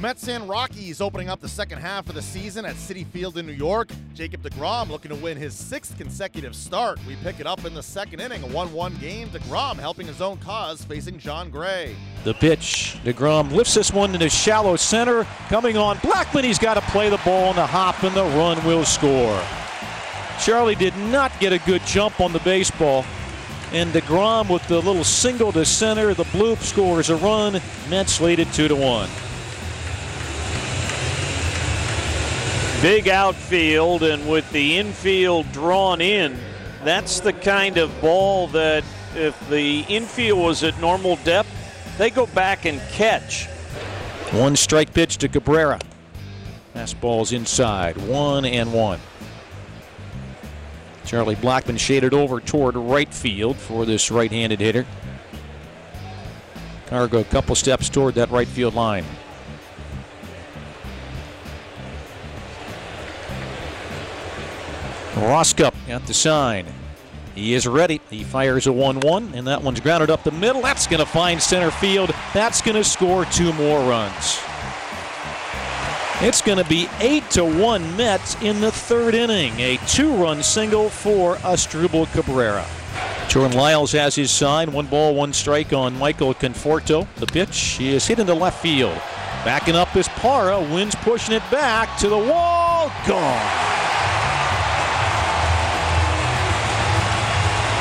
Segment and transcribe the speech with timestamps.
[0.00, 3.46] Mets and Rockies opening up the second half of the season at Citi Field in
[3.46, 3.90] New York.
[4.14, 6.98] Jacob DeGrom looking to win his sixth consecutive start.
[7.06, 9.28] We pick it up in the second inning, a 1 1 game.
[9.28, 11.94] DeGrom helping his own cause, facing Jon Gray.
[12.24, 12.96] The pitch.
[13.04, 15.24] DeGrom lifts this one into shallow center.
[15.50, 18.64] Coming on Blackmon, he's got to play the ball on the hop, and the run
[18.64, 19.42] will score.
[20.42, 23.04] Charlie did not get a good jump on the baseball.
[23.72, 26.14] And DeGrom with the little single to center.
[26.14, 27.60] The bloop scores a run.
[27.90, 29.10] Mets lead it 2 to 1.
[32.82, 36.38] Big outfield, and with the infield drawn in,
[36.82, 38.84] that's the kind of ball that
[39.14, 41.50] if the infield was at normal depth,
[41.98, 43.46] they go back and catch.
[44.32, 45.78] One strike pitch to Cabrera.
[46.74, 49.00] Fastball's inside, one and one.
[51.04, 54.86] Charlie Blackmon shaded over toward right field for this right handed hitter.
[56.86, 59.04] Cargo a couple steps toward that right field line.
[65.14, 66.66] Roskup at the sign.
[67.34, 68.00] He is ready.
[68.10, 70.62] He fires a 1 1, and that one's grounded up the middle.
[70.62, 72.12] That's going to find center field.
[72.34, 74.40] That's going to score two more runs.
[76.22, 79.58] It's going to be 8 to 1 Mets in the third inning.
[79.58, 82.66] A two run single for Asdrubal Cabrera.
[83.28, 84.72] Jordan Lyles has his sign.
[84.72, 87.06] One ball, one strike on Michael Conforto.
[87.14, 89.00] The pitch he is hit into left field.
[89.44, 90.60] Backing up is Parra.
[90.60, 92.92] Wins pushing it back to the wall.
[93.06, 93.79] Gone.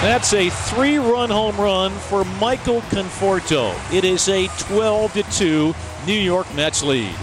[0.01, 3.75] That's a three run home run for Michael Conforto.
[3.93, 5.75] It is a 12 2
[6.07, 7.13] New York Mets lead.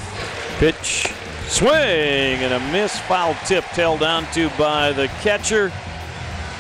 [0.59, 1.11] Pitch,
[1.49, 2.99] swing, and a miss.
[2.99, 5.73] Foul tip held down to by the catcher.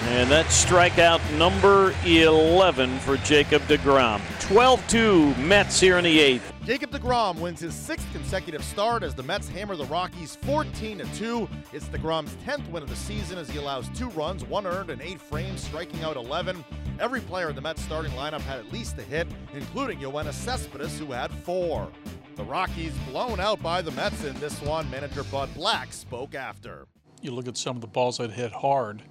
[0.05, 4.23] And that's strikeout number 11 for Jacob DeGrom.
[4.41, 6.55] 12 2 Mets here in the eighth.
[6.67, 11.48] Jacob DeGrom wins his sixth consecutive start as the Mets hammer the Rockies 14 2.
[11.73, 15.00] It's DeGrom's 10th win of the season as he allows two runs, one earned, and
[15.00, 16.64] eight frames, striking out 11.
[16.98, 20.98] Every player in the Mets starting lineup had at least a hit, including Yoenis Cespedes,
[20.98, 21.89] who had four.
[22.35, 24.90] The Rockies blown out by the Mets in this one.
[24.90, 26.89] Manager Bud Black spoke after.
[27.23, 29.05] You look at some of the balls that hit hard,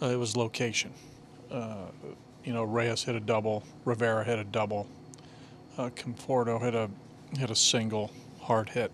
[0.00, 0.94] uh, it was location.
[1.50, 1.88] Uh,
[2.42, 4.88] you know, Reyes hit a double, Rivera hit a double,
[5.80, 6.90] uh, Conforto hit a
[7.38, 8.10] hit a single
[8.42, 8.92] hard hit.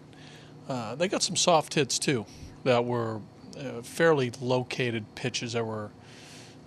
[0.69, 2.26] Uh, they got some soft hits too
[2.64, 3.20] that were
[3.58, 5.91] uh, fairly located pitches that were,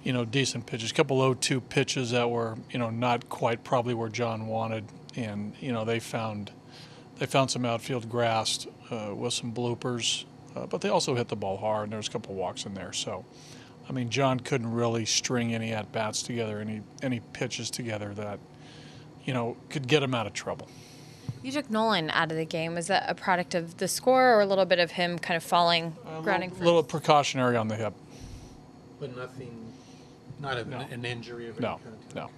[0.04, 0.92] you know, decent pitches.
[0.92, 4.86] A couple 0-2 pitches that were, you know, not quite probably where Jon wanted,
[5.16, 6.52] and you know they found
[7.18, 10.26] they found some outfield grass uh, with some bloopers,
[10.56, 12.74] uh, but they also hit the ball hard, and there was a couple walks in
[12.74, 12.94] there.
[12.94, 13.26] So,
[13.90, 18.40] I mean, Jon couldn't really string any at bats together, any any pitches together that
[19.30, 20.68] you know, could get him out of trouble.
[21.44, 22.74] You took Nolan out of the game.
[22.74, 25.44] Was that a product of the score or a little bit of him kind of
[25.44, 26.50] falling, a grounding?
[26.50, 27.94] A little, precautionary on the hip.
[29.00, 29.72] But nothing,
[30.40, 30.80] not a, no.
[30.80, 32.16] an injury of no, any kind.
[32.16, 32.30] No.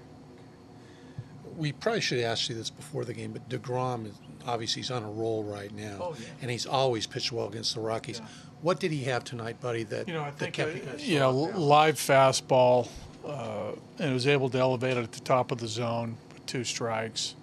[1.56, 4.16] We probably should have asked you this before the game, but DeGrom is
[4.46, 6.26] obviously he's on a roll right now, oh, yeah.
[6.42, 8.20] and he's always pitched well against the Rockies.
[8.20, 8.28] Yeah.
[8.64, 9.84] What did he have tonight, buddy?
[9.84, 12.90] That you know, I think kept uh, yeah, live fastball,
[13.26, 16.18] uh, and was able to elevate it at the top of the zone
[16.52, 17.36] two strikes.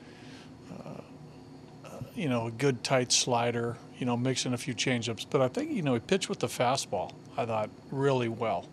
[0.71, 1.01] Uh,
[1.87, 3.79] uh, you know, a good tight slider.
[3.99, 5.27] You know, mixing a few changeups.
[5.29, 7.15] But I think you know he pitched with the fastball.
[7.37, 8.69] I thought really well.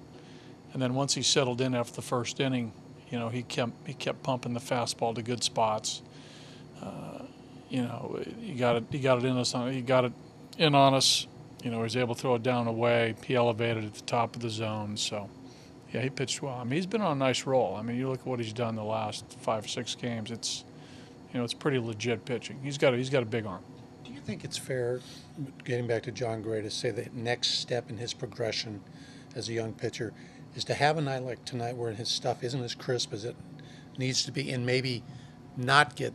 [0.74, 2.74] And then once he settled in after the first inning,
[3.09, 6.01] you know, he kept he kept pumping the fastball to good spots.
[6.81, 7.24] Uh,
[7.69, 10.13] you know, he got it he got it in us on he got it
[10.57, 11.28] in on us.
[11.63, 13.16] You know, he was able to throw it down away.
[13.25, 14.97] He elevated at the top of the zone.
[14.97, 15.29] So
[15.95, 16.56] yeah, he pitched well.
[16.56, 17.78] I mean, he's been on a nice roll.
[17.78, 20.29] I mean, you look at what he's done the last five, six games.
[20.29, 20.66] It's,
[21.31, 22.59] you know, it's pretty legit pitching.
[22.61, 23.63] He's got a, he's got a big arm.
[24.03, 25.00] Do you think it's fair,
[25.63, 28.81] getting back to Jon Gray, to say the next step in his progression
[29.35, 30.11] as a young pitcher
[30.53, 33.38] is to have a night like tonight where his stuff isn't as crisp as it
[33.97, 35.01] needs to be, and maybe
[35.56, 36.13] not get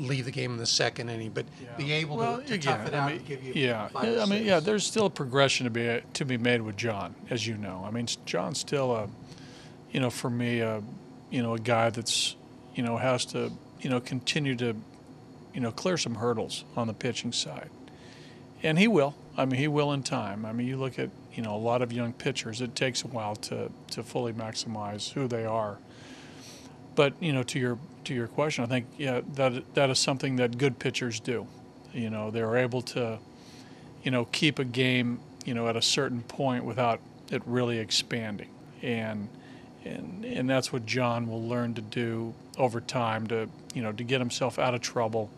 [0.00, 1.76] leave the game in the second inning, but yeah.
[1.76, 3.88] be able well, to, to again, tough it I out mean, and give you yeah.
[3.94, 7.46] I mean, yeah, there's still a progression to be to be made with Jon, as
[7.46, 7.84] you know.
[7.86, 9.08] I mean, Jon's still a,
[9.92, 10.82] you know, for me, a,
[11.30, 12.36] you know, a guy that's,
[12.74, 14.74] you know, has to, you know, continue to,
[15.54, 17.70] you know, clear some hurdles on the pitching side,
[18.62, 19.14] and he will.
[19.36, 20.44] I mean, he will in time.
[20.44, 22.60] I mean, you look at, you know, a lot of young pitchers.
[22.60, 25.78] It takes a while to to fully maximize who they are.
[27.00, 30.36] But you know, to your to your question, I think yeah, that that is something
[30.36, 31.46] that good pitchers do.
[31.94, 33.18] You know, they're able to,
[34.02, 37.00] you know, keep a game, you know, at a certain point without
[37.30, 38.50] it really expanding,
[38.82, 39.30] and
[39.82, 44.04] and and that's what Jon will learn to do over time to you know to
[44.04, 45.30] get himself out of trouble,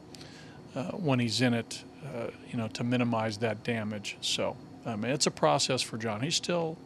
[0.75, 4.17] uh, when he's in it, uh, you know, to minimize that damage.
[4.20, 6.23] So, I mean, it's a process for Jon.
[6.23, 6.76] He's still,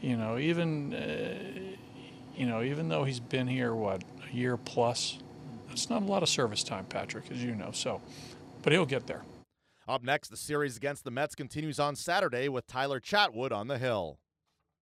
[0.00, 1.76] you know, even, uh,
[2.36, 5.18] you know, even though he's been here, what, a year plus,
[5.68, 7.70] that's not a lot of service time, Patrick, as you know.
[7.72, 8.00] So,
[8.62, 9.22] but he'll get there.
[9.88, 13.78] Up next, the series against the Mets continues on Saturday with Tyler Chatwood on the
[13.78, 14.18] hill.